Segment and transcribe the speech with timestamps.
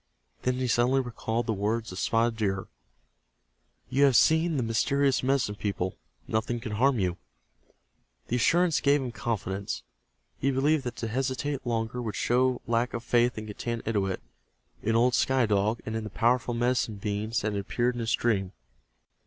[0.41, 2.65] Then he suddenly recalled the words of Spotted Deer,
[3.91, 5.95] "You have seen the mysterious Medicine People.
[6.27, 7.17] Nothing can harm you."
[8.27, 9.83] The assurance gave him confidence.
[10.39, 14.21] He believed that to hesitate longer would show lack of faith in Getanittowit,
[14.81, 18.13] in old Sky Dog and in the powerful Medicine Beings that had appeared in his
[18.13, 18.53] dream.